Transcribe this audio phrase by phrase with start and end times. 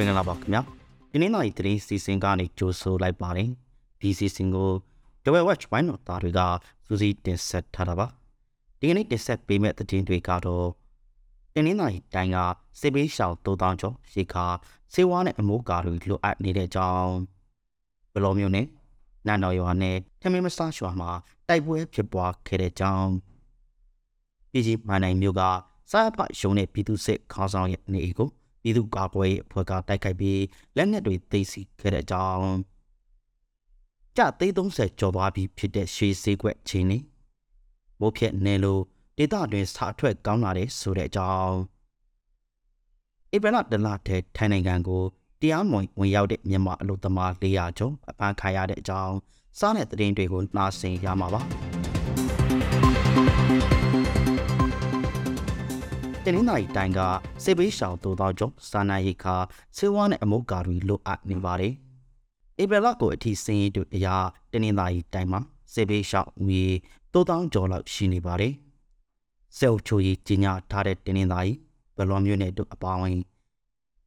[0.00, 0.62] င်္ဂလာပါခင်ဗျာ
[1.10, 3.50] ဒီနေ့နိုင်သတင်းစီစဉ်ကနေကြိုဆိုလိုက်ပါတယ်
[4.00, 4.70] ဒီစီစဉ်ကို
[5.24, 6.40] The Watch ဝိုင်းတော်သားတွေက
[6.86, 8.06] စူးစီးတင်ဆက်ထားတာပါ
[8.78, 10.68] ဒီကနေ့တင်ဆက်ပေးမယ့်သတင်းတွေကတော့
[11.54, 12.38] ဒီနေ့နိုင်တိုင်းက
[12.80, 14.46] စေဘေးရှောင်တိုးတောင်းကျော်ရေခါ
[14.92, 17.14] စေဝါနဲ့အမိုးကာတွေလိုအပ်နေတဲ့အကြောင်း
[18.12, 18.66] ဘလောမျိုးနဲ့
[19.26, 21.10] နန်တော်ရွာနဲ့ထမင်းမဆားရွာမှာ
[21.48, 23.10] တိုက်ပွဲဖြစ်ပွားခဲ့တဲ့အကြောင်း
[24.50, 25.42] ပြည်ကြီးမနိုင်မျိုးက
[25.92, 28.30] စားဖရုံနဲ့ပြည်သူစစ်ခေါင်းဆောင်ရဲ့နေအိမ်ကို
[28.62, 30.40] ပြည်သူ့ကာကွယ်ရေးအဖွဲ့ကတိုက်ခိုက်ပြီး
[30.76, 32.48] လက်နက်တွေသိမ်းဆည်းခဲ့တဲ့အကြောင်း
[34.16, 36.98] ကြသိန်း30ကျော်သွားပြီဖြစ်တဲ့ရွှေစည်းကွက်ချင်းနေ
[38.00, 38.82] မိုးဖြက်နေလို့
[39.16, 41.56] ဒေသတွင်စာအထွက်ကောင်းလာတဲ့ဆိုတဲ့အကြောင်း
[43.34, 45.02] ဧပြီလတလထဲထိုင်းနိုင်ငံကို
[45.40, 49.14] တရားမဝင်ဝင်ရောက်တဲ့မြန်မာအလို့သမား400ကျော်အပန်းခံရတဲ့အကြောင်း
[49.58, 51.40] စားတဲ့သတင်းတွေကိုနှာစင်ရမှာပါ
[56.26, 57.00] တနင်္လာရီတိုင်းက
[57.44, 59.36] စေဘေးရှောင်တိုးသောကြောင့်စာနာရိခါ
[59.76, 61.72] ဆေးဝါးနဲ့အမုတ်ကာတွေလိုအပ်နေပါတယ်။
[62.62, 64.16] ဧပြီလကိုအထိစင်းရည်တို့အရာ
[64.52, 65.40] တနင်္လာရီတိုင်းမှာ
[65.72, 66.68] စေဘေးရှောင်ဦးရေ
[67.12, 68.52] တိုးသောကျော်လောက်ရှိနေပါတယ်။
[69.56, 71.52] ဆဲလ်ချိုရီကြီးညာထားတဲ့တနင်္လာရီ
[71.96, 73.18] ဘလော်မျိုးနယ်တို့အပါအဝင်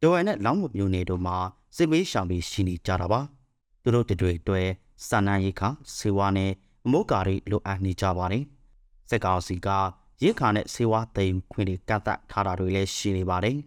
[0.01, 1.37] ဒိုဝဲနဲ့လောင်းမမျိုးနယ်တို့မှာ
[1.75, 3.21] စေဘေးရှောင်ပြီးရှိနေကြတာပါ။
[3.81, 4.67] သူတို့တွေတွေ့
[5.07, 6.51] စာနာရိခါဆေးဝါးနဲ့
[6.85, 8.43] အမုတ်ကာတွေလိုအပ်နေကြပါတယ်။
[9.09, 9.69] စက်ကောင်စီက
[10.23, 13.57] ရစ်ခါနဲ့ဆေးဝါးသိမ်းခွင့်တွေကတ်သက်ထားတာတွေလည်းရှိနေပါတယ်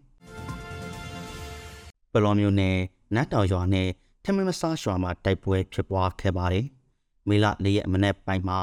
[2.12, 2.77] ။ပလော်မျိုးနဲ့
[3.15, 3.89] နတ်တော်ရွာနဲ့
[4.25, 6.67] ထမင်းမဆားရွာမှာတိုက်ပွဲဖြစ်ပွားခဲ့ပါတယ်။
[7.29, 8.61] မေလ၄ရက်မနေ့ပိုင်းမှာ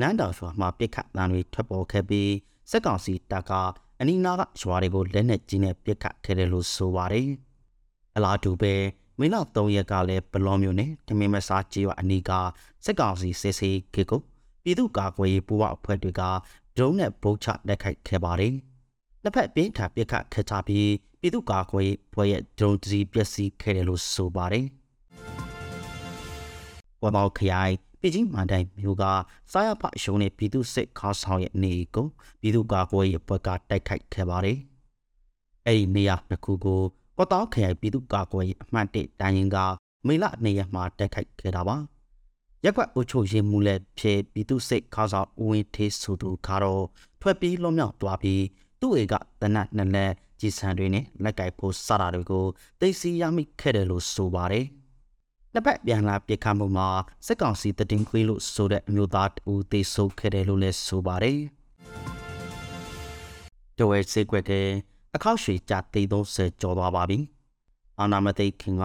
[0.00, 2.32] နန်းတော်ရွာမှာပြစ်ခတ်တမ်းတွေထွက်ပေါ်ခဲ့ပြီး
[2.70, 3.52] စက်ကောင်စီတပ်က
[4.00, 7.28] အနီးနားကရွာတွေကိုလက်နက်ကြီးနဲ့ပစ်ခတ်ခဲ့တယ်လို့ဆိုပါတယ်။
[8.16, 8.74] အလားတူပဲ
[9.18, 12.30] မေလ3ရက်ကလည်းဘလော်မျိုးနဲ့ထမင်းမဆားကြီးရွာအနီးက
[12.84, 14.22] စက်ကောင်စီစစ်စေးခေကို
[14.66, 16.22] ပြည်သူ့ကာကွယ်ရေးပူးပေါင်းအဖွဲ့တွေက
[16.76, 18.54] ဒရုန်းနဲ့ဗုတ်ချလက်ခိုက်ခဲ့ပါတယ်။
[19.22, 20.90] နှစ်ဖက်ပြင်းထန်ပစ်ခတ်ခတ်ချပြီး
[21.20, 24.66] ပြည်သူ့ကာကွယ်ရေးဖွဲ့ရဲ့ဒရုန်းကြီးပျက်စီးခဲ့တယ်လို့ဆိုပါတယ်။
[27.02, 29.04] ဝမ်မောက်ခရိုင်ပြည်ကြီးမန်တိုင်မျိုးက
[29.52, 32.06] စားရဖရှုံးတဲ့ပြည်သူစစ်ခါဆောင်ရဲ့နေကို
[32.40, 34.58] ပြည်သူ့ကာကွယ်ရေးဖွဲ့ကတိုက်ခိုက်ခဲ့ပါတယ်။
[35.66, 36.80] အဲ့ဒီနေရာတစ်ခုကို
[37.16, 38.88] ကော့တောင်းခရိုင်ပြည်သူ့ကာကွယ်ရေးအမှတ်၁
[39.20, 39.56] တိုင်းရင်က
[40.06, 41.76] မေလ၂ရက်မှာတိုက်ခိုက်ခဲ့တာပါ။
[42.68, 46.84] ရက်ကွက်အုပ်ချုပ်ရေးမှူးလည်းဖြစ်ပြည်သူစိတ်ခါဆောင်ဦးဝင်းထေးဆိုသူကတော့
[47.20, 48.42] ထွက်ပြေးလွတ်မြောက်သွားပြီး
[48.80, 52.46] သူ့အိကတနတ်နှစ်လက်ကြီးစံတွေနဲ့လက်ကင်ဖို့စတာတွေကို
[52.80, 54.66] သိသိရမိခဲ့တယ်လို့ဆိုပါတယ်။
[55.52, 56.88] နှစ်ပတ်ပြန်လာပြစ်ခတ်မှုမှာ
[57.26, 61.38] စက်ကောင်စီတည်င်းခွေးလို့ဆိုတဲ့အမျိုးသားတူသိဆိုးခဲ့တယ်လို့လည်းဆိုပါတယ်။
[63.78, 64.66] တဝဲစိတ်ကွက်တဲ့
[65.14, 67.18] အခောက်ရွှေကြသိသုံးဆယ်ကျော်သွားပါပြီ။
[68.00, 68.84] အာနာမသိခင်က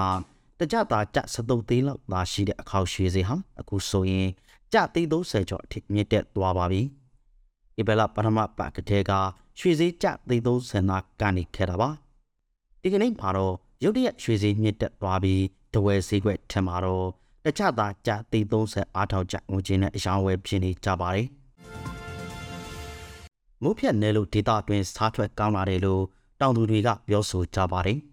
[0.62, 4.30] တကြတာကြ73သိန်းလောက်သာရှိတဲ့အခောက်ရွှေစီဟာအခုဆိုရင်
[4.74, 6.82] ကြသိန်း30ကျော်အထိမြင့်တက်သွားပါပြီ။
[7.76, 9.12] ဒီဘလပထမပတ်ကတဲ့က
[9.60, 11.90] ရွှေစည်းကြသိန်း30နာကနေခဲ့တာပါ။
[12.82, 17.08] ဒီကနေ့မှာတော့ရုတ်တရက်ရွှေစည်းမြင့်တက်သွားပြီးတဝဲစည်းကွက်ထင်မှာတော့
[17.46, 21.28] တကြတာကြသိန်း30အားထောက်ကြငွေချင်းနဲ့အယောင်းဝယ်ဖြစ်နေကြပါတယ်။
[23.62, 26.04] မိုးဖြတ်နယ်လို့ဒေတာတွင်စားထွက်ကောင်းလာတယ်လို့
[26.40, 28.00] တောင်သူတွေကပြောဆိုကြပါတယ်။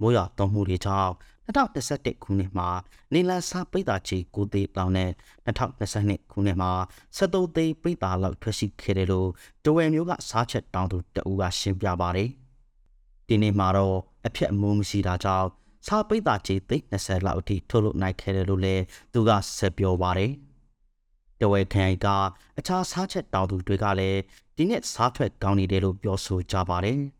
[0.00, 1.12] မိုးရွာသွန်းမှုတွေကြောင့်
[1.46, 2.68] 2021ခုနှစ်မှာ
[3.12, 5.10] နေလန်စာပိတ်တာချီ9သိန်းလောက်နဲ့
[5.46, 6.72] 2022ခုနှစ်မှာ
[7.16, 9.28] 73သိန်းပိတ်တာလောက်ထွက်ရှိခဲ့တယ်လို့
[9.64, 12.28] တဝယ်မျိုးကစားချက်တောင်းသူတအူးကရှင်းပြပါတယ်။
[13.28, 15.48] ဒီနေ့မှာတော့အဖြစ်အမိုးမရှိတာကြောင့်
[15.86, 18.82] စာပိတ်တာချီသိန်း20လောက်အထိထုတ်လုပ်နိုင်ခဲ့တယ်လို့လည်း
[19.12, 20.32] သူကဆက်ပြောပါတယ်။
[21.40, 22.06] တဝယ်ခိုင်က
[22.58, 24.20] အခြားစားချက်တောင်းသူတွေကလည်း
[24.56, 27.00] ဒီနေ့စားထွက်ကောင်းနေတယ်လို့ပြောဆိုကြပါတယ်။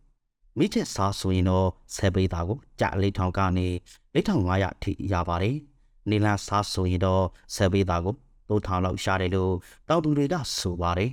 [0.56, 3.68] မိချက်စားဆိုရင်တော့ဆယ်ပိသားကိုကြာလေးထောင်ကနေ
[4.14, 5.56] 4500ထိရပါတယ်။
[6.10, 8.14] နေလန်းစားဆိုရင်တော့ဆယ်ပိသားကို
[8.48, 9.52] 3000လောက်ရှာတယ်လို့
[9.88, 11.10] တောင်သူတွေကဆိုပါတယ်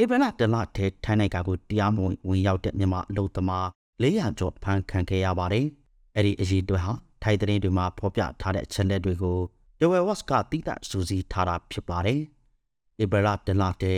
[0.00, 3.66] ဧပြီလတလထဲထိုင်းနိုင်ငံကိုတရားမဝင်ဝင်ရောက်တဲ့မြန်မာအလုပ်သမား
[4.02, 5.66] 400ကျော်ဖမ်းခံခဲ့ရပါတယ်။
[6.16, 6.92] အဲ့ဒီအရေးတွေဟာ
[7.22, 9.38] ထိုင်းသတင်းတွေမှာဖော်ပြထားတဲ့အချက်လက်တွေကို
[9.78, 12.20] The West ကတိကျစူးစီးထားတာဖြစ်ပါတယ်။
[13.02, 13.94] ဧပြီလတလထဲ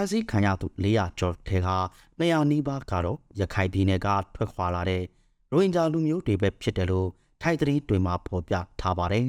[0.00, 1.68] ဖမ်းဆီးခံရသူ400ကျော်ထဲက
[2.20, 5.02] 200နီးပါးကတော့ရခိုင်ပြည်နယ်ကထွက်ခွာလာတဲ့
[5.50, 7.08] ရိုဟင်ဂျာလူမျိုးတွေပဲဖြစ်တယ်လို့
[7.42, 9.26] ထိုင်းသတင်းတွေမှာဖော်ပြထားပါတယ်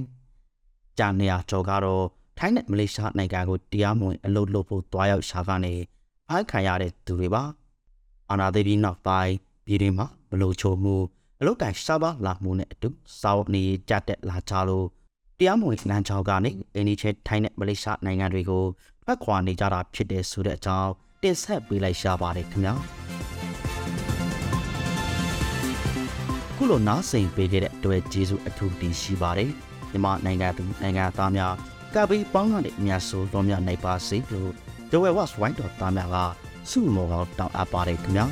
[0.98, 2.06] ။ကြာ200ကျော်ကတော့
[2.38, 5.74] ထိုင်းနဲ့မလေးရှားနိုင်ငံကိုတရားမဝင်အလုပ်လုပ်ဖို့တွားရောက်ရှာကနေ
[6.28, 7.44] ဖမ်းခံရတဲ့သူတွေပါ။
[8.30, 9.34] အာနာသိပြီးနောက်ပိုင်း
[9.66, 10.96] ပြည်တွင်းမှာမလို့ချိုမှု
[11.40, 12.90] အလုတ်တိုင်ရှားပါလာမှုနဲ့အတူ
[13.22, 14.88] စာဝတ်နေကြတဲ့လာချလို့
[15.40, 18.64] တရားမဝင်လမ်းကြောင်းကနေအင်းဒီချဲထိုင်းနဲ့မလေးရှားနိုင်ငံတွေကို
[19.10, 20.92] ဖက်ခွာနေကြတာဖြစ်တယ်ဆိုတဲ့အကြောင်း
[21.24, 22.74] တင်ဆက်ပေးလိုက်ရှာပါတယ်ခင်ဗျာ
[26.56, 29.52] ခုလိုနားဆင်ပေးခဲ့တဲ့အတွက်ကျေးဇူးအထူးတင်ရှိပါတယ်
[29.92, 31.54] မြန်မာနိုင်ငံသူနိုင်ငံသားများ
[31.96, 34.52] ကပိပေါင်းကနေအများဆိုတော်များနိုင်ပါစေလို့
[34.92, 36.18] ဒဝဲဝတ်ဝိုင်းတော်သားများက
[36.70, 38.26] စုမောကောင်းတောင်းအပ်ပါတယ်ခင်ဗျာ